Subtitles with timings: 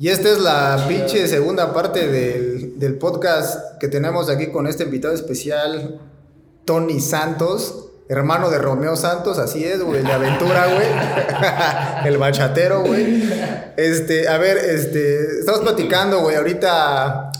[0.00, 4.84] Y esta es la pinche segunda parte del, del podcast que tenemos aquí con este
[4.84, 6.00] invitado especial,
[6.64, 10.86] Tony Santos hermano de Romeo Santos, así es, güey, de aventura, güey.
[12.06, 13.22] el bachatero, güey.
[13.76, 17.30] Este, a ver, este, estamos platicando, güey, ahorita,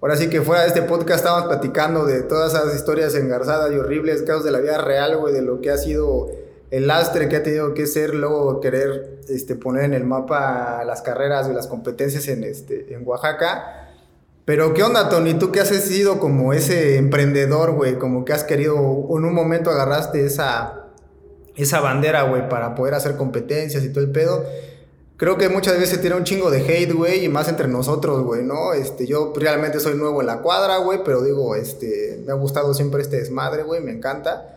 [0.00, 3.76] ahora sí que fuera de este podcast estábamos platicando de todas esas historias engarzadas y
[3.76, 6.28] horribles, casos de la vida real, güey, de lo que ha sido
[6.74, 11.02] el lastre que ha tenido que ser luego querer este, poner en el mapa las
[11.02, 13.92] carreras y las competencias en, este, en Oaxaca.
[14.44, 15.34] Pero, ¿qué onda, Tony?
[15.34, 17.96] ¿Tú qué has sido como ese emprendedor, güey?
[17.96, 20.88] Como que has querido, en un momento agarraste esa,
[21.54, 24.44] esa bandera, güey, para poder hacer competencias y todo el pedo.
[25.16, 28.42] Creo que muchas veces tiene un chingo de hate, güey, y más entre nosotros, güey,
[28.42, 28.72] ¿no?
[28.72, 32.74] Este, yo realmente soy nuevo en la cuadra, güey, pero digo, este, me ha gustado
[32.74, 34.53] siempre este desmadre, güey, me encanta.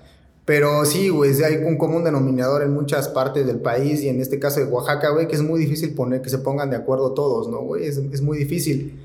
[0.48, 4.40] Pero sí, güey, hay un común denominador en muchas partes del país y en este
[4.40, 7.50] caso de Oaxaca, güey, que es muy difícil poner que se pongan de acuerdo todos,
[7.50, 7.86] ¿no, güey?
[7.86, 8.98] Es, muy difícil.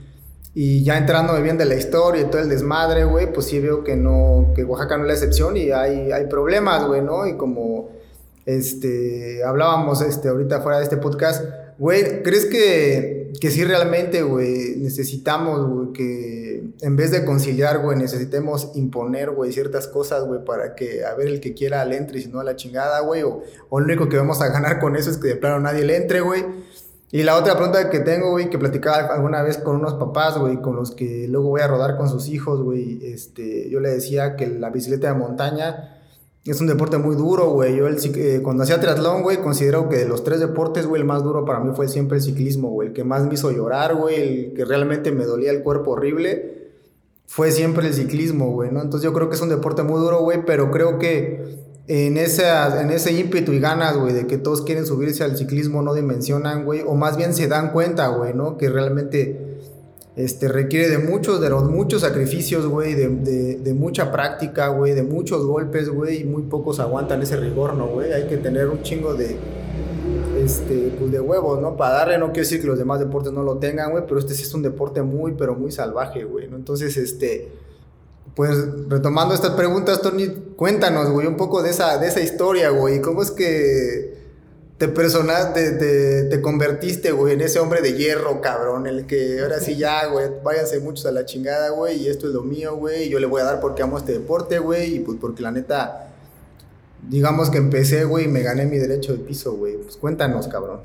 [0.55, 3.83] Y ya entrándome bien de la historia y todo el desmadre, güey, pues sí veo
[3.83, 7.27] que no, que Oaxaca no es la excepción y hay, hay problemas, güey, ¿no?
[7.27, 7.89] Y como
[8.47, 11.45] este, hablábamos este, ahorita fuera de este podcast,
[11.77, 17.97] güey, ¿crees que, que sí realmente, güey, necesitamos, güey, que en vez de conciliar, güey,
[17.97, 22.19] necesitemos imponer, güey, ciertas cosas, güey, para que a ver el que quiera le entre
[22.19, 24.81] y si no a la chingada, güey, o, o lo único que vamos a ganar
[24.81, 26.45] con eso es que de plano nadie le entre, güey?
[27.11, 30.63] Y la otra pregunta que tengo, güey, que platicaba alguna vez con unos papás, güey,
[30.63, 34.35] con los que luego voy a rodar con sus hijos, güey, este, yo le decía
[34.35, 36.02] que la bicicleta de montaña
[36.45, 37.77] es un deporte muy duro, güey.
[37.77, 41.07] Yo el, eh, cuando hacía triatlón, güey, considero que de los tres deportes, güey, el
[41.07, 42.89] más duro para mí fue siempre el ciclismo, güey.
[42.89, 46.73] El que más me hizo llorar, güey, el que realmente me dolía el cuerpo horrible,
[47.27, 48.83] fue siempre el ciclismo, güey, ¿no?
[48.83, 52.91] Entonces yo creo que es un deporte muy duro, güey, pero creo que en, en
[52.91, 56.83] ese ímpetu y ganas, güey, de que todos quieren subirse al ciclismo, no dimensionan, güey,
[56.85, 58.59] o más bien se dan cuenta, güey, ¿no?
[58.59, 59.59] Que realmente
[60.15, 65.03] este, requiere de muchos, de los muchos sacrificios, güey, de, de, mucha práctica, güey, de
[65.03, 68.13] muchos golpes, güey, y muy pocos aguantan ese rigor, ¿no, güey?
[68.13, 69.37] Hay que tener un chingo de,
[70.43, 71.77] este, pues de huevos, ¿no?
[71.77, 74.35] Para darle, no quiero decir que los demás deportes no lo tengan, güey, pero este
[74.35, 76.45] sí es un deporte muy, pero muy salvaje, güey.
[76.45, 77.51] Entonces, este
[78.35, 78.57] pues
[78.89, 83.03] retomando estas preguntas, Tony, cuéntanos, güey, un poco de esa, de esa historia, güey.
[83.03, 84.12] ¿Cómo es que
[84.83, 88.89] te personaste, te, te, convertiste, güey, en ese hombre de hierro, cabrón?
[88.89, 92.33] El que ahora sí ya, güey, váyanse muchos a la chingada, güey, y esto es
[92.33, 94.99] lo mío, güey, y yo le voy a dar porque amo este deporte, güey, y
[94.99, 96.09] pues porque la neta,
[97.09, 99.77] digamos que empecé, güey, y me gané mi derecho de piso, güey.
[99.77, 100.81] Pues cuéntanos, cabrón.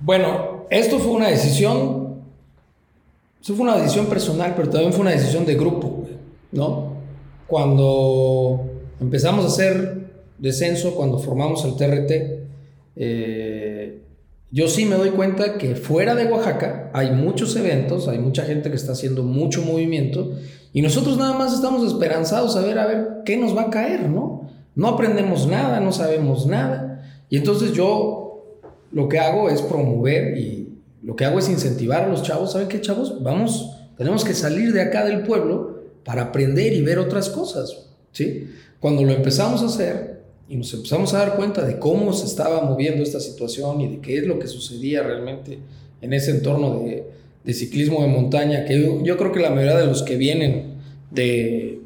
[0.00, 2.22] Bueno, esto fue una decisión,
[3.38, 6.06] eso fue una decisión personal, pero también fue una decisión de grupo.
[6.52, 6.94] ¿no?
[7.46, 8.62] Cuando
[8.98, 10.06] empezamos a hacer
[10.38, 12.41] descenso, cuando formamos el TRT,
[12.96, 14.02] eh,
[14.50, 18.68] yo sí me doy cuenta que fuera de Oaxaca hay muchos eventos, hay mucha gente
[18.68, 20.32] que está haciendo mucho movimiento
[20.72, 24.08] y nosotros nada más estamos esperanzados a ver a ver qué nos va a caer,
[24.08, 24.50] ¿no?
[24.74, 28.58] No aprendemos nada, no sabemos nada y entonces yo
[28.92, 32.68] lo que hago es promover y lo que hago es incentivar a los chavos, ¿saben
[32.68, 33.22] qué chavos?
[33.22, 37.86] Vamos, tenemos que salir de acá del pueblo para aprender y ver otras cosas.
[38.12, 38.50] ¿sí?
[38.80, 40.21] Cuando lo empezamos a hacer
[40.52, 44.00] y nos empezamos a dar cuenta de cómo se estaba moviendo esta situación y de
[44.00, 45.58] qué es lo que sucedía realmente
[46.02, 47.06] en ese entorno de,
[47.42, 50.74] de ciclismo de montaña, que yo, creo que la mayoría de los que vienen
[51.10, 51.80] de,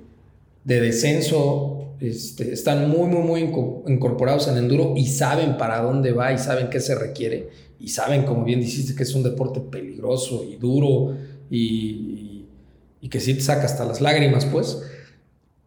[0.64, 3.40] de descenso este, están muy, muy, muy
[3.86, 7.48] incorporados en enduro y saben para dónde va y saben qué se requiere
[7.78, 11.14] y saben, como bien dijiste, que es un deporte peligroso y duro
[11.48, 12.46] y,
[13.00, 14.82] y que sí te saca hasta las lágrimas, pues.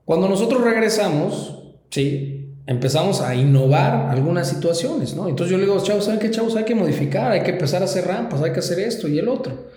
[0.04, 2.39] Cuando nosotros regresamos, sí,
[2.70, 5.28] empezamos a innovar algunas situaciones, ¿no?
[5.28, 6.56] Entonces yo le digo, chavos, ¿saben qué, chavos?
[6.56, 9.28] Hay que modificar, hay que empezar a hacer rampas, hay que hacer esto y el
[9.28, 9.72] otro.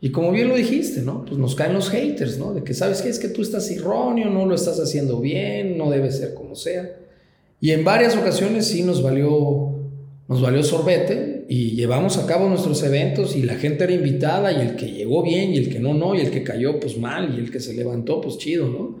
[0.00, 1.24] Y como bien lo dijiste, ¿no?
[1.24, 2.54] Pues nos caen los haters, ¿no?
[2.54, 3.08] De que, ¿sabes qué?
[3.08, 6.88] Es que tú estás erróneo, no lo estás haciendo bien, no debe ser como sea.
[7.60, 9.74] Y en varias ocasiones sí nos valió,
[10.28, 14.60] nos valió sorbete y llevamos a cabo nuestros eventos y la gente era invitada y
[14.60, 17.34] el que llegó bien y el que no, no, y el que cayó pues mal
[17.36, 19.00] y el que se levantó pues chido, ¿no?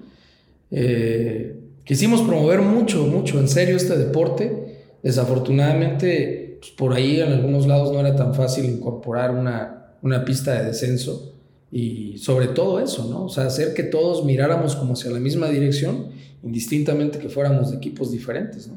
[0.72, 1.54] Eh,
[1.88, 4.98] quisimos promover mucho, mucho en serio este deporte.
[5.02, 10.52] Desafortunadamente, pues, por ahí en algunos lados no era tan fácil incorporar una, una pista
[10.52, 11.34] de descenso
[11.72, 13.24] y sobre todo eso, ¿no?
[13.24, 16.08] O sea, hacer que todos miráramos como hacia la misma dirección,
[16.42, 18.70] indistintamente que fuéramos de equipos diferentes.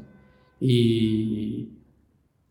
[0.62, 1.68] Y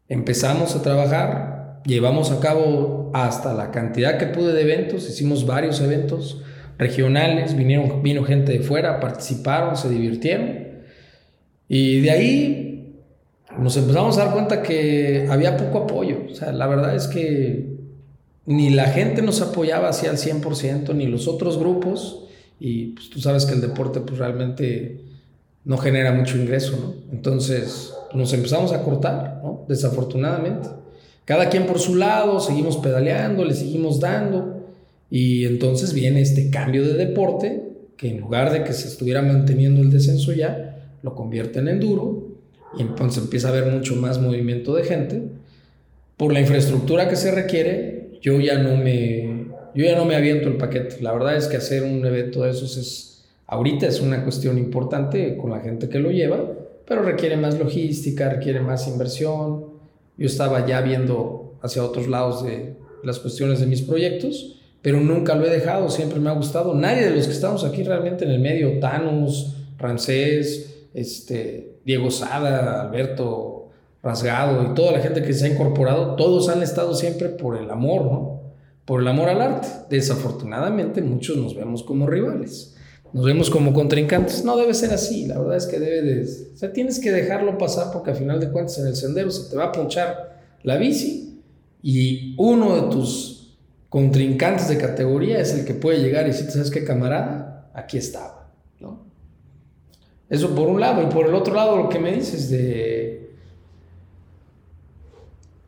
[0.09, 5.81] empezamos a trabajar, llevamos a cabo hasta la cantidad que pude de eventos, hicimos varios
[5.81, 6.43] eventos
[6.81, 10.71] regionales, vinieron, vino gente de fuera, participaron, se divirtieron.
[11.69, 12.95] Y de ahí
[13.59, 16.23] nos empezamos a dar cuenta que había poco apoyo.
[16.31, 17.77] O sea, la verdad es que
[18.47, 22.25] ni la gente nos apoyaba así al 100%, ni los otros grupos.
[22.59, 25.03] Y pues, tú sabes que el deporte pues realmente
[25.65, 27.13] no genera mucho ingreso, ¿no?
[27.13, 29.67] Entonces nos empezamos a cortar, ¿no?
[29.69, 30.69] Desafortunadamente.
[31.27, 34.60] Cada quien por su lado, seguimos pedaleando, le seguimos dando.
[35.11, 37.63] Y entonces viene este cambio de deporte
[37.97, 42.29] que en lugar de que se estuviera manteniendo el descenso ya, lo convierte en enduro
[42.79, 45.23] y entonces empieza a haber mucho más movimiento de gente.
[46.17, 50.49] Por la infraestructura que se requiere, yo ya no me, yo ya no me aviento
[50.49, 51.03] el paquete.
[51.03, 55.37] La verdad es que hacer un evento de esos es, ahorita es una cuestión importante
[55.37, 56.53] con la gente que lo lleva,
[56.87, 59.65] pero requiere más logística, requiere más inversión.
[60.17, 65.35] Yo estaba ya viendo hacia otros lados de las cuestiones de mis proyectos pero nunca
[65.35, 66.75] lo he dejado, siempre me ha gustado.
[66.75, 72.83] Nadie de los que estamos aquí realmente en el medio, Thanos, Rancés, este, Diego Sada,
[72.83, 73.69] Alberto
[74.03, 77.71] Rasgado y toda la gente que se ha incorporado, todos han estado siempre por el
[77.71, 78.41] amor, ¿no?
[78.87, 79.69] Por el amor al arte.
[79.91, 82.75] Desafortunadamente muchos nos vemos como rivales,
[83.13, 84.45] nos vemos como contrincantes.
[84.45, 86.23] No debe ser así, la verdad es que debe de...
[86.23, 89.51] O sea, tienes que dejarlo pasar porque al final de cuentas en el sendero se
[89.51, 91.43] te va a ponchar la bici
[91.83, 93.40] y uno de tus
[93.91, 97.71] contrincantes de categoría es el que puede llegar y decir, ¿sabes qué, camarada?
[97.75, 98.49] Aquí estaba,
[98.79, 99.05] ¿no?
[100.31, 101.03] Eso por un lado.
[101.03, 103.33] Y por el otro lado, lo que me dices de,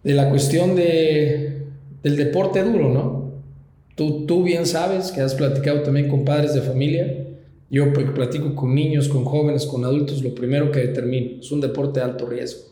[0.04, 1.66] de la cuestión de,
[2.02, 3.32] del deporte duro, ¿no?
[3.96, 7.26] Tú, tú bien sabes que has platicado también con padres de familia.
[7.70, 10.22] Yo platico con niños, con jóvenes, con adultos.
[10.22, 12.70] Lo primero que determino es un deporte de alto riesgo.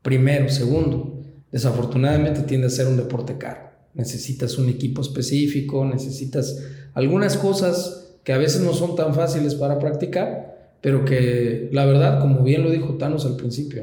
[0.00, 0.48] Primero.
[0.48, 1.20] Segundo,
[1.52, 3.67] desafortunadamente tiende a ser un deporte caro
[3.98, 6.62] necesitas un equipo específico, necesitas
[6.94, 12.20] algunas cosas que a veces no son tan fáciles para practicar, pero que la verdad,
[12.20, 13.82] como bien lo dijo Thanos al principio,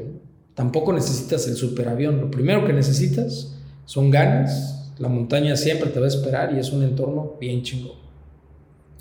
[0.54, 2.18] tampoco necesitas el superavión.
[2.18, 3.54] Lo primero que necesitas
[3.84, 7.98] son ganas, la montaña siempre te va a esperar y es un entorno bien chingón.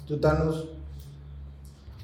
[0.05, 0.67] ¿Tú, Thanos?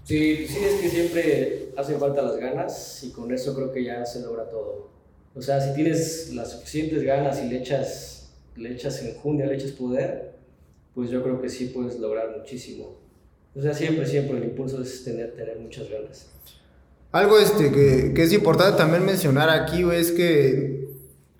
[0.06, 4.06] Sí, sí, es que siempre hacen falta las ganas y con eso creo que ya
[4.06, 4.90] se logra todo.
[5.36, 8.11] O sea, si tienes las suficientes ganas y le echas
[8.56, 10.36] le echas enjundia, le echas poder,
[10.94, 12.98] pues yo creo que sí puedes lograr muchísimo.
[13.56, 16.30] O sea, siempre, siempre el impulso es tener, tener muchas ganas.
[17.12, 20.81] Algo este, que, que es importante también mencionar aquí, güey, es que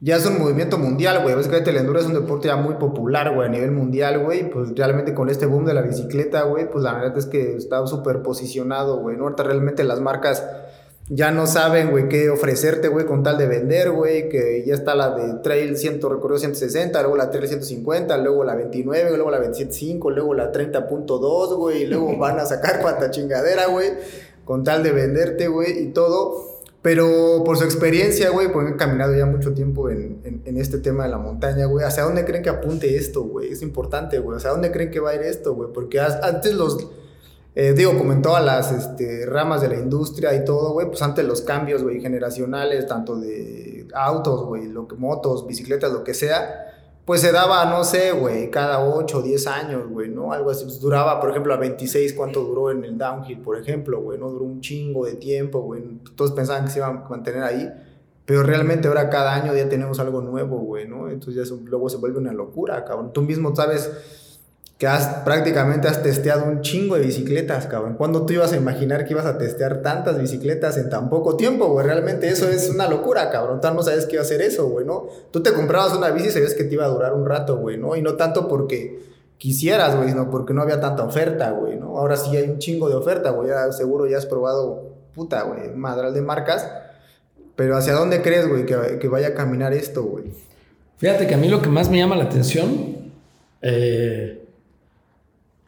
[0.04, 1.36] ya es un movimiento mundial, güey.
[1.36, 4.50] Ves que el enduro es un deporte ya muy popular, güey, a nivel mundial, güey.
[4.50, 7.86] Pues realmente con este boom de la bicicleta, güey, pues la verdad es que está
[7.86, 9.16] súper posicionado, güey.
[9.16, 9.26] ¿no?
[9.26, 10.44] Ahorita realmente las marcas
[11.10, 14.96] ya no saben, güey, qué ofrecerte, güey, con tal de vender, güey, que ya está
[14.96, 19.42] la de Trail 100 recorrido 160, luego la Trail 150, luego la 29, luego la
[19.42, 23.90] 27.5, luego la 30.2, güey, y luego van a sacar cuanta chingadera, güey,
[24.46, 26.50] con tal de venderte, güey, y todo.
[26.82, 31.04] Pero por su experiencia, güey, pues han caminado ya mucho tiempo en, en, este tema
[31.04, 31.86] de la montaña, güey.
[31.86, 33.52] ¿Hacia dónde creen que apunte esto, güey?
[33.52, 34.38] Es importante, güey.
[34.38, 35.72] ¿Hacia dónde creen que va a ir esto, güey?
[35.72, 36.90] Porque antes los
[37.54, 41.02] eh, digo, como en todas las este, ramas de la industria y todo, güey, pues
[41.02, 46.68] antes los cambios, güey, generacionales, tanto de autos, güey, motos, bicicletas, lo que sea,
[47.04, 50.32] pues se daba, no sé, güey, cada 8 o 10 años, güey, ¿no?
[50.32, 54.00] Algo así, pues duraba, por ejemplo, a 26, ¿cuánto duró en el downhill, por ejemplo,
[54.00, 54.18] güey?
[54.18, 55.84] No duró un chingo de tiempo, güey,
[56.16, 57.70] todos pensaban que se iban a mantener ahí,
[58.26, 61.10] pero realmente ahora cada año ya tenemos algo nuevo, güey, ¿no?
[61.10, 63.12] Entonces ya luego se vuelve una locura, cabrón.
[63.12, 64.31] Tú mismo sabes
[64.82, 67.98] que has prácticamente has testeado un chingo de bicicletas, cabrón.
[67.98, 71.68] ¿Cuándo tú ibas a imaginar que ibas a testear tantas bicicletas en tan poco tiempo,
[71.68, 71.86] güey?
[71.86, 73.62] Realmente eso es una locura, cabrón.
[73.62, 75.06] Tú no sabes que iba a hacer eso, güey, ¿no?
[75.30, 77.78] Tú te comprabas una bici y sabías que te iba a durar un rato, güey,
[77.78, 77.96] ¿no?
[77.96, 79.04] Y no tanto porque
[79.38, 82.00] quisieras, güey, sino porque no había tanta oferta, güey, ¿no?
[82.00, 83.50] Ahora sí hay un chingo de oferta, güey.
[83.50, 86.68] Ya seguro ya has probado, puta, güey, madral de marcas.
[87.56, 90.34] Pero ¿hacia dónde crees, güey, que, que vaya a caminar esto, güey?
[90.98, 93.12] Fíjate que a mí lo que más me llama la atención,
[93.62, 94.41] eh,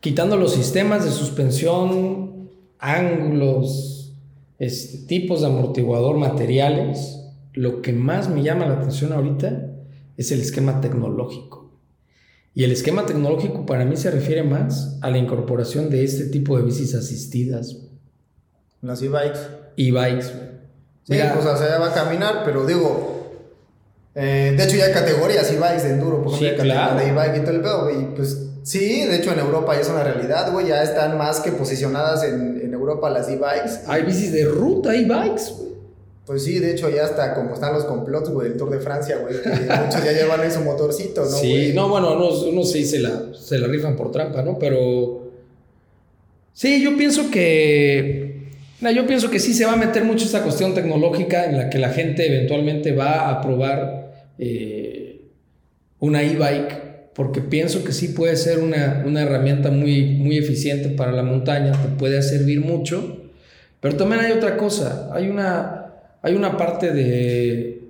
[0.03, 4.13] quitando los sistemas de suspensión, ángulos,
[4.59, 7.21] este, tipos de amortiguador, materiales,
[7.53, 9.71] lo que más me llama la atención ahorita
[10.17, 11.71] es el esquema tecnológico.
[12.53, 16.57] Y el esquema tecnológico para mí se refiere más a la incorporación de este tipo
[16.57, 17.77] de bicis asistidas.
[18.81, 19.39] Las e-bikes.
[19.77, 20.25] E-bikes.
[21.05, 23.22] Sí, pues o sea, va a caminar, pero digo,
[24.15, 26.91] Eh, de hecho, ya hay categorías e-bikes de enduro, por Sí, ejemplo, claro.
[26.97, 28.15] categoría de e-bike y todo el pedo, güey.
[28.15, 30.67] Pues sí, de hecho, en Europa ya es una realidad, güey.
[30.67, 33.81] Ya están más que posicionadas en, en Europa las e-bikes.
[33.87, 35.73] Hay bicis de ruta, hay bikes, güey.
[36.25, 39.17] Pues sí, de hecho, ya está como están los complots, güey, el Tour de Francia,
[39.17, 39.41] güey.
[39.41, 39.49] Que
[39.85, 41.27] muchos ya llevan ahí su motorcito, ¿no?
[41.29, 41.73] sí, güey?
[41.73, 44.57] no, bueno, unos, unos sí se la, se la rifan por trampa, ¿no?
[44.59, 45.31] Pero.
[46.53, 48.51] Sí, yo pienso que.
[48.79, 51.69] no, yo pienso que sí se va a meter mucho esta cuestión tecnológica en la
[51.69, 54.02] que la gente eventualmente va a probar
[54.43, 55.21] eh,
[55.99, 61.11] una e-bike, porque pienso que sí puede ser una, una herramienta muy, muy eficiente para
[61.11, 63.29] la montaña, te puede servir mucho.
[63.79, 67.81] Pero también hay otra cosa, hay una, hay una parte de,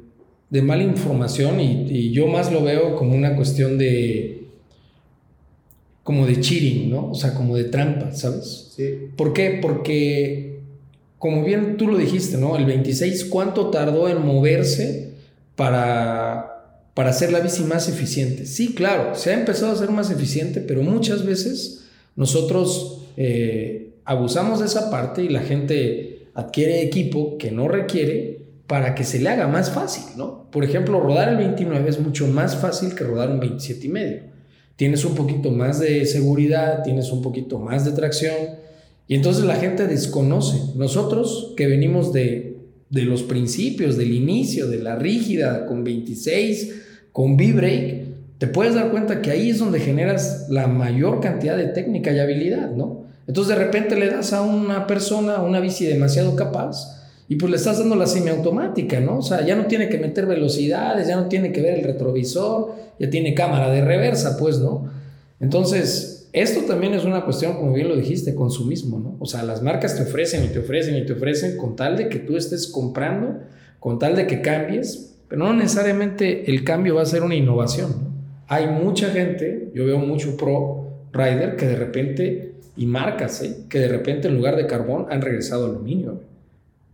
[0.49, 4.43] de mala información y, y yo más lo veo como una cuestión de
[6.03, 7.11] como de cheating, ¿no?
[7.11, 8.71] O sea, como de trampa, ¿sabes?
[8.75, 9.09] Sí.
[9.15, 9.59] ¿Por qué?
[9.61, 10.59] Porque,
[11.17, 12.57] como bien tú lo dijiste, ¿no?
[12.57, 15.12] El 26, ¿cuánto tardó en moverse
[15.55, 18.45] para, para hacer la bici más eficiente?
[18.45, 24.59] Sí, claro, se ha empezado a hacer más eficiente, pero muchas veces nosotros eh, abusamos
[24.59, 29.29] de esa parte y la gente adquiere equipo que no requiere para que se le
[29.29, 30.49] haga más fácil, ¿no?
[30.51, 34.33] Por ejemplo, rodar el 29 es mucho más fácil que rodar un 27 y medio
[34.75, 38.35] tienes un poquito más de seguridad, tienes un poquito más de tracción,
[39.07, 40.59] y entonces la gente desconoce.
[40.75, 42.52] Nosotros que venimos de,
[42.93, 46.75] de los principios, del inicio, de la rígida, con 26,
[47.11, 48.05] con V-Brake,
[48.37, 52.19] te puedes dar cuenta que ahí es donde generas la mayor cantidad de técnica y
[52.19, 53.05] habilidad, ¿no?
[53.25, 57.57] Entonces de repente le das a una persona una bici demasiado capaz y pues le
[57.57, 59.17] estás dando la semiautomática, ¿no?
[59.17, 62.75] O sea, ya no tiene que meter velocidades, ya no tiene que ver el retrovisor,
[62.99, 64.87] ya tiene cámara de reversa, pues, ¿no?
[65.39, 69.17] Entonces, esto también es una cuestión, como bien lo dijiste, consumismo, ¿no?
[69.19, 72.09] O sea, las marcas te ofrecen y te ofrecen y te ofrecen con tal de
[72.09, 73.39] que tú estés comprando,
[73.79, 77.91] con tal de que cambies, pero no necesariamente el cambio va a ser una innovación,
[77.91, 78.13] ¿no?
[78.47, 83.65] Hay mucha gente, yo veo mucho pro rider que de repente, y marcas, ¿eh?
[83.69, 86.21] que de repente en lugar de carbón han regresado aluminio.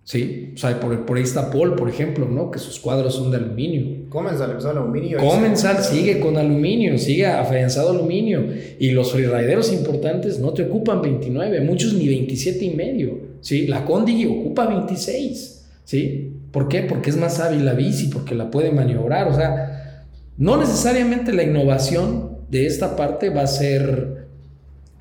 [0.10, 2.50] Sí, o sea, por, por ahí está Paul, por ejemplo, ¿no?
[2.50, 4.10] Que sus cuadros son de aluminio.
[4.10, 5.20] Comensal empezó aluminio.
[5.20, 8.44] Comensal sigue con aluminio, sigue afianzado aluminio.
[8.80, 13.20] Y los freerideros importantes no te ocupan 29, muchos ni 27 y medio.
[13.42, 13.68] ¿sí?
[13.68, 15.66] La Condi ocupa 26.
[15.84, 16.34] ¿sí?
[16.51, 16.82] ¿Por qué?
[16.82, 19.28] Porque es más hábil la bici, porque la puede maniobrar.
[19.28, 24.25] O sea, no necesariamente la innovación de esta parte va a ser,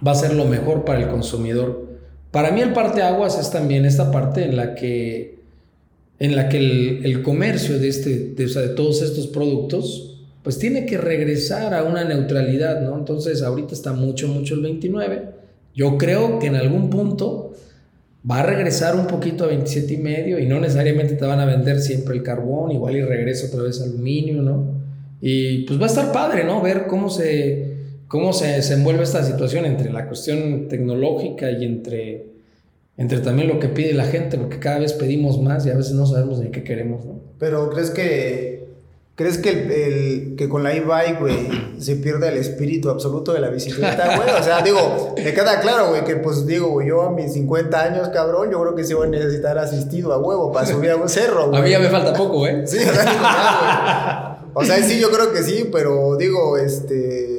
[0.07, 1.88] va a ser lo mejor para el consumidor.
[2.31, 5.39] Para mí el parteaguas es también esta parte en la que,
[6.19, 6.59] en la que
[7.03, 10.09] el, comercio de, este, de todos estos productos
[10.43, 12.97] pues tiene que regresar a una neutralidad, ¿no?
[12.97, 15.23] Entonces ahorita está mucho, mucho el 29.
[15.75, 17.53] Yo creo que en algún punto
[18.29, 21.45] va a regresar un poquito a 27 y medio y no necesariamente te van a
[21.45, 24.79] vender siempre el carbón, igual y regresa otra vez aluminio, ¿no?
[25.21, 26.63] Y pues va a estar padre, ¿no?
[26.63, 27.68] Ver cómo se,
[28.09, 32.27] cómo se desenvuelve esta situación entre la cuestión tecnológica y entre,
[32.97, 35.93] entre también lo que pide la gente, porque cada vez pedimos más y a veces
[35.93, 37.21] no sabemos ni qué queremos, ¿no?
[37.38, 38.59] Pero ¿crees que
[39.15, 41.35] crees que el, el- que con la e-bike, güey,
[41.81, 44.31] se pierde el espíritu absoluto de la bicicleta, güey?
[44.41, 47.83] O sea, digo, me queda claro, güey, que pues digo, güey, yo a mis 50
[47.83, 50.97] años, cabrón, yo creo que sí voy a necesitar asistido a huevo para subir a
[50.97, 51.61] un cerro, güey.
[51.61, 52.65] A mí ya me falta poco, ¿eh?
[52.65, 54.53] Sí, o sea, digo, ya, güey.
[54.55, 57.38] O sea, sí, yo creo que sí, pero digo, este.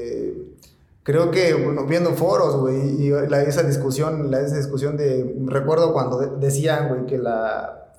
[1.09, 5.35] Creo que, bueno, viendo foros, güey, y la, esa discusión, la, esa discusión de.
[5.47, 7.89] Recuerdo cuando de- decían, güey, que la.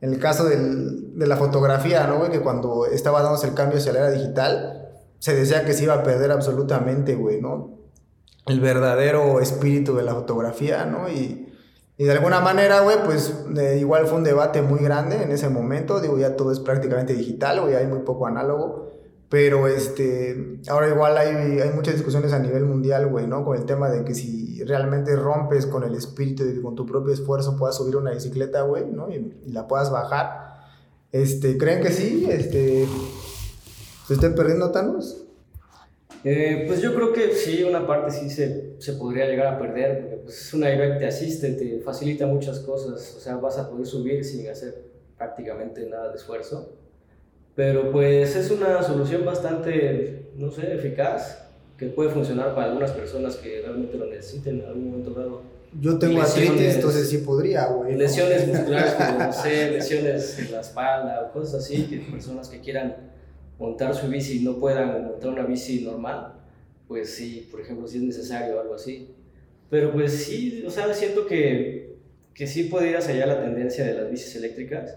[0.00, 2.30] En el caso del- de la fotografía, ¿no, güey?
[2.30, 5.94] Que cuando estaba dándose el cambio hacia la era digital, se decía que se iba
[5.94, 7.70] a perder absolutamente, güey, ¿no?
[8.46, 11.08] El verdadero espíritu de la fotografía, ¿no?
[11.08, 11.48] Y.
[11.98, 15.48] Y de alguna manera, güey, pues de- igual fue un debate muy grande en ese
[15.48, 16.00] momento.
[16.00, 18.89] Digo, ya todo es prácticamente digital, güey, hay muy poco análogo.
[19.30, 23.44] Pero este, ahora igual hay, hay muchas discusiones a nivel mundial, güey, ¿no?
[23.44, 26.84] Con el tema de que si realmente rompes con el espíritu de que con tu
[26.84, 29.08] propio esfuerzo puedas subir una bicicleta, güey, ¿no?
[29.08, 30.50] Y, y la puedas bajar.
[31.12, 32.26] Este, ¿creen que sí?
[32.28, 32.86] Este,
[34.06, 35.24] ¿se estén perdiendo Thanos?
[36.22, 40.00] Eh, pues yo creo que sí, una parte sí se, se podría llegar a perder,
[40.00, 43.70] porque pues es una e-bike te asiste, te facilita muchas cosas, o sea, vas a
[43.70, 46.76] poder subir sin hacer prácticamente nada de esfuerzo.
[47.60, 51.42] Pero pues es una solución bastante, no sé, eficaz,
[51.76, 55.42] que puede funcionar para algunas personas que realmente lo necesiten en algún momento dado.
[55.78, 56.48] Yo tengo Lesiones.
[56.52, 57.96] artritis, entonces sí podría, güey.
[57.96, 62.60] Lesiones musculares, como no sé, lesiones en la espalda o cosas así, que personas que
[62.60, 62.96] quieran
[63.58, 66.32] montar su bici y no puedan montar una bici normal,
[66.88, 69.10] pues sí, por ejemplo, si es necesario o algo así.
[69.68, 71.96] Pero pues sí, o sea, siento que,
[72.32, 74.96] que sí puede ir hacia allá la tendencia de las bicis eléctricas,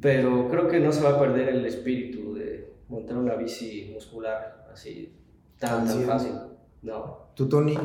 [0.00, 4.68] pero creo que no se va a perder el espíritu de, montar una bici muscular
[4.72, 5.12] así
[5.58, 6.32] tan, tan fácil.
[6.82, 7.28] No.
[7.34, 7.78] ¿Tú, Tony?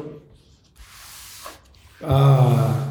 [2.01, 2.89] Ah,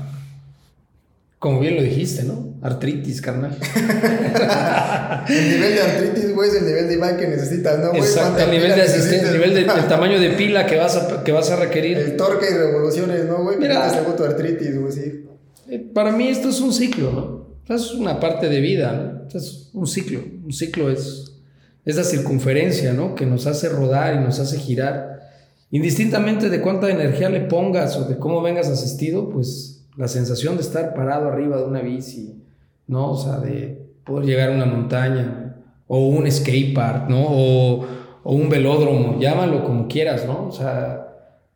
[1.39, 2.57] como bien lo dijiste, ¿no?
[2.63, 3.57] Artritis, carnal.
[5.29, 8.01] El nivel de artritis, güey, es el nivel de Iván que necesitas, ¿no, güey?
[8.01, 10.97] Exacto, ¿Cuánta el nivel de asistencia, el nivel de, el tamaño de pila que vas
[10.97, 11.99] a, que vas a requerir.
[11.99, 13.59] El torque y revoluciones, ¿no, güey?
[13.59, 13.91] Mira.
[13.91, 15.27] Según tu artritis, güey, sí.
[15.69, 17.38] Eh, Para mí esto es un ciclo, ¿no?
[17.69, 20.21] Sea, Es una parte de vida, Es un ciclo.
[20.45, 21.35] Un ciclo es
[21.85, 23.15] esa circunferencia, ¿no?
[23.15, 25.21] Que nos hace rodar y nos hace girar.
[25.71, 30.63] Indistintamente de cuánta energía le pongas o de cómo vengas asistido, pues la sensación de
[30.63, 32.43] estar parado arriba de una bici,
[32.87, 33.13] ¿no?
[33.13, 35.57] O sea, de poder llegar a una montaña
[35.87, 37.27] o un skate park, ¿no?
[37.29, 37.85] O,
[38.23, 40.49] o un velódromo, llámalo como quieras, ¿no?
[40.49, 41.07] O sea,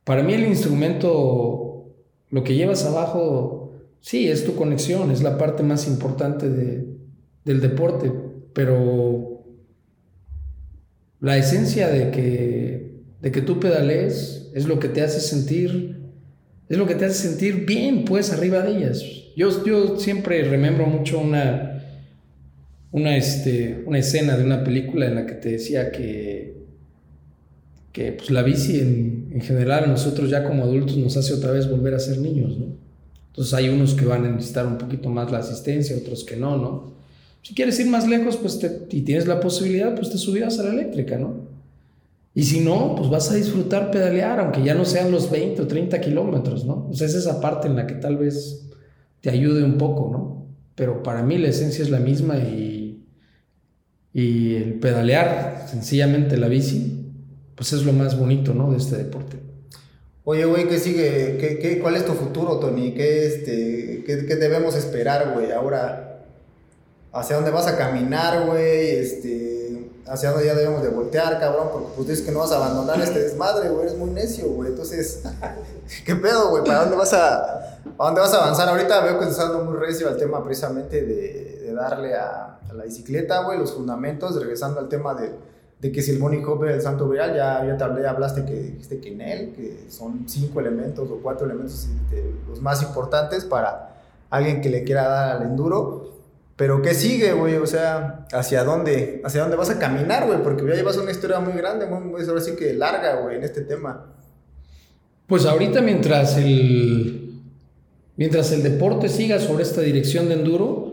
[0.05, 1.87] para mí el instrumento,
[2.31, 3.62] lo que llevas abajo,
[4.03, 6.87] sí, es tu conexión, es la parte más importante de-
[7.47, 8.13] del deporte,
[8.53, 9.45] pero
[11.21, 16.01] la esencia de que, de que tú pedalees es lo que te hace sentir,
[16.69, 19.03] es lo que te hace sentir bien, pues, arriba de ellas.
[19.37, 21.83] Yo, yo siempre remembro mucho una,
[22.91, 26.57] una, este, una escena de una película en la que te decía que,
[27.93, 31.53] que pues, la bici en, en general a nosotros ya como adultos nos hace otra
[31.53, 32.77] vez volver a ser niños, ¿no?
[33.33, 36.59] Entonces hay unos que van a necesitar un poquito más la asistencia, otros que no,
[36.59, 36.93] ¿no?
[37.41, 38.61] Si quieres ir más lejos, pues
[38.91, 41.49] y tienes la posibilidad, pues te subirás a la eléctrica, ¿no?
[42.35, 45.67] Y si no, pues vas a disfrutar pedalear, aunque ya no sean los 20 o
[45.67, 46.89] 30 kilómetros, ¿no?
[46.91, 48.69] O sea, es esa parte en la que tal vez
[49.23, 50.47] te ayude un poco, ¿no?
[50.75, 53.03] Pero para mí la esencia es la misma y,
[54.13, 57.07] y el pedalear sencillamente la bici,
[57.55, 58.71] pues es lo más bonito, ¿no?
[58.71, 59.52] De este deporte.
[60.25, 61.37] Oye, güey, ¿qué sigue?
[61.39, 62.95] ¿Qué, qué, cuál es tu futuro, Tony?
[62.95, 65.51] ¿Qué, este, qué, qué debemos esperar, güey?
[65.51, 66.27] Ahora,
[67.13, 68.91] ¿hacia dónde vas a caminar, güey?
[68.91, 71.71] Este, ¿Hacia dónde ya debemos de voltear, cabrón?
[71.73, 73.87] Porque pues dices que no vas a abandonar este desmadre, güey.
[73.87, 74.71] Eres muy necio, güey.
[74.71, 75.25] Entonces,
[76.07, 76.63] ¿qué pedo, güey?
[76.63, 78.69] ¿Para dónde vas a, a dónde vas a avanzar?
[78.69, 82.85] Ahorita veo que estás dando muy recio al tema precisamente de, de darle a la
[82.85, 85.33] bicicleta, güey, los fundamentos, regresando al tema de,
[85.83, 88.45] de que si el Bunny Hop era el santo grial, ya, ya te hablé, hablaste
[88.45, 91.89] que dijiste que en él, que son cinco elementos o cuatro elementos
[92.49, 93.97] los más importantes para
[94.31, 96.21] alguien que le quiera dar al enduro.
[96.55, 97.57] Pero ¿qué sigue, güey?
[97.57, 99.23] O sea, ¿hacia dónde?
[99.25, 100.41] ¿Hacia dónde vas a caminar, güey?
[100.41, 103.63] Porque ya llevas una historia muy grande, muy ahora sí que larga, güey, en este
[103.63, 104.07] tema.
[105.27, 107.43] Pues ahorita mientras el,
[108.17, 110.92] mientras el deporte siga sobre esta dirección de enduro,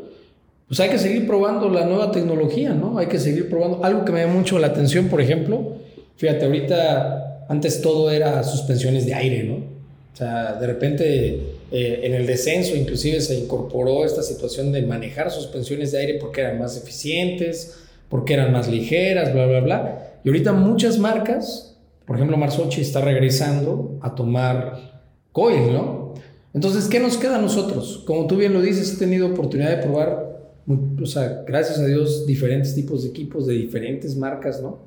[0.70, 2.98] pues hay que seguir probando la nueva tecnología, ¿no?
[2.98, 3.84] Hay que seguir probando.
[3.84, 5.78] Algo que me da mucho la atención, por ejemplo,
[6.16, 9.56] fíjate, ahorita antes todo era suspensiones de aire, ¿no?
[9.56, 11.40] O sea, de repente
[11.72, 16.42] eh, en el descenso inclusive se incorporó esta situación de manejar suspensiones de aire porque
[16.42, 20.20] eran más eficientes, porque eran más ligeras, bla, bla, bla.
[20.24, 25.02] Y ahorita muchas marcas, por ejemplo, Marsochi está regresando a tomar
[25.32, 26.14] coil, ¿no?
[26.54, 28.04] Entonces, ¿qué nos queda a nosotros?
[28.06, 30.29] Como tú bien lo dices, he tenido oportunidad de probar,
[30.70, 34.80] o sea, gracias a Dios, diferentes tipos de equipos de diferentes marcas, ¿no?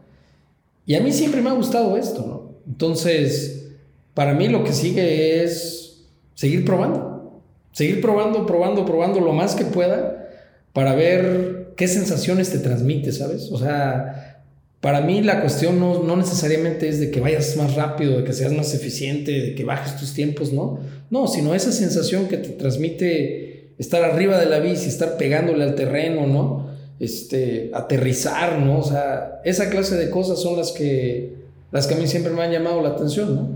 [0.86, 2.52] Y a mí siempre me ha gustado esto, ¿no?
[2.66, 3.70] Entonces,
[4.14, 7.40] para mí lo que sigue es seguir probando,
[7.72, 10.28] seguir probando, probando, probando lo más que pueda
[10.72, 13.50] para ver qué sensaciones te transmite, ¿sabes?
[13.50, 14.44] O sea,
[14.80, 18.32] para mí la cuestión no, no necesariamente es de que vayas más rápido, de que
[18.32, 20.80] seas más eficiente, de que bajes tus tiempos, ¿no?
[21.10, 23.41] No, sino esa sensación que te transmite
[23.78, 26.68] estar arriba de la bici, estar pegándole al terreno, ¿no?
[26.98, 28.78] Este, aterrizar, ¿no?
[28.78, 31.34] O sea, esa clase de cosas son las que,
[31.70, 33.48] las que a mí siempre me han llamado la atención, ¿no?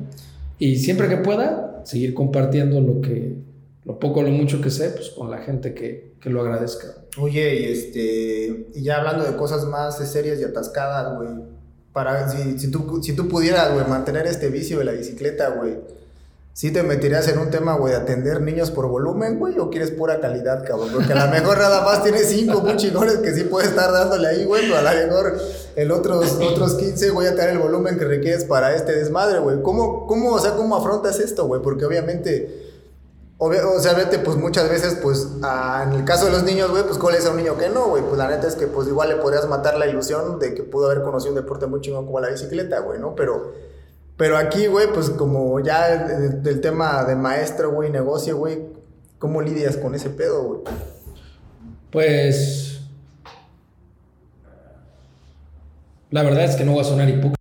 [0.59, 3.37] Y siempre que pueda, seguir compartiendo lo que,
[3.85, 6.89] lo poco o lo mucho que sé, pues con la gente que, que lo agradezca.
[7.19, 11.29] Oye, y este, y ya hablando de cosas más serias y atascadas, güey,
[11.93, 15.79] para, si, si, tú, si tú pudieras, güey, mantener este vicio de la bicicleta, güey,
[16.57, 19.91] ¿sí te meterías en un tema, güey, de atender niños por volumen, güey, o quieres
[19.91, 20.89] pura calidad, cabrón?
[20.95, 24.27] Porque a lo mejor nada más tienes cinco muy chingones que sí puedes estar dándole
[24.27, 25.37] ahí, güey, pero a lo mejor
[25.77, 29.61] el otros, otros 15, güey, a tener el volumen que requieres para este desmadre, güey.
[29.61, 31.61] ¿Cómo, cómo, o sea, cómo afrontas esto, güey?
[31.61, 32.63] Porque obviamente...
[33.39, 35.29] Obvia- o sea, vete, pues muchas veces, pues,
[35.83, 37.89] en el caso de los niños, güey, pues, ¿cuál es a un niño que no,
[37.89, 38.03] güey?
[38.03, 40.87] Pues la neta es que, pues, igual le podrías matar la ilusión de que pudo
[40.87, 43.15] haber conocido un deporte muy chingón como la bicicleta, güey, ¿no?
[43.15, 43.53] Pero,
[44.17, 48.63] pero aquí, güey, pues, como ya el, el tema de maestro, güey, negocio, güey,
[49.19, 50.61] ¿cómo lidias con ese pedo, güey?
[51.91, 52.81] Pues.
[56.11, 57.37] La verdad es que no voy a sonar hipócrita.